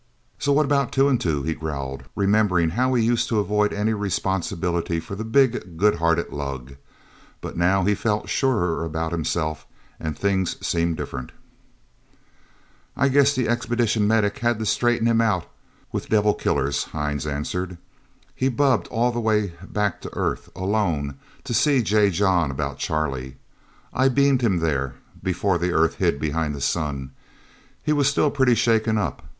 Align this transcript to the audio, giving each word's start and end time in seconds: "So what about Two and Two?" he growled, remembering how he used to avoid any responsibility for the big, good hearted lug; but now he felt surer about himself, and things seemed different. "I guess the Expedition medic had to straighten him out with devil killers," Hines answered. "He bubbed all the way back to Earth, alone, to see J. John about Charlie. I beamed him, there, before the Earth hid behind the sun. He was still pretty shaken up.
"So 0.39 0.51
what 0.51 0.65
about 0.65 0.91
Two 0.91 1.07
and 1.09 1.21
Two?" 1.21 1.43
he 1.43 1.53
growled, 1.53 2.05
remembering 2.15 2.71
how 2.71 2.95
he 2.95 3.05
used 3.05 3.29
to 3.29 3.37
avoid 3.37 3.71
any 3.71 3.93
responsibility 3.93 4.99
for 4.99 5.13
the 5.13 5.23
big, 5.23 5.77
good 5.77 5.97
hearted 5.97 6.29
lug; 6.31 6.75
but 7.39 7.55
now 7.55 7.83
he 7.83 7.93
felt 7.93 8.27
surer 8.27 8.83
about 8.83 9.11
himself, 9.11 9.67
and 9.99 10.17
things 10.17 10.55
seemed 10.65 10.97
different. 10.97 11.31
"I 12.97 13.09
guess 13.09 13.35
the 13.35 13.47
Expedition 13.47 14.07
medic 14.07 14.39
had 14.39 14.57
to 14.57 14.65
straighten 14.65 15.05
him 15.07 15.21
out 15.21 15.45
with 15.91 16.09
devil 16.09 16.33
killers," 16.33 16.85
Hines 16.85 17.27
answered. 17.27 17.77
"He 18.33 18.49
bubbed 18.49 18.87
all 18.87 19.11
the 19.11 19.19
way 19.19 19.53
back 19.61 20.01
to 20.01 20.17
Earth, 20.17 20.49
alone, 20.55 21.19
to 21.43 21.53
see 21.53 21.83
J. 21.83 22.09
John 22.09 22.49
about 22.49 22.79
Charlie. 22.79 23.35
I 23.93 24.09
beamed 24.09 24.41
him, 24.41 24.61
there, 24.61 24.95
before 25.21 25.59
the 25.59 25.71
Earth 25.73 25.97
hid 25.97 26.19
behind 26.19 26.55
the 26.55 26.59
sun. 26.61 27.11
He 27.83 27.93
was 27.93 28.07
still 28.07 28.31
pretty 28.31 28.55
shaken 28.55 28.97
up. 28.97 29.27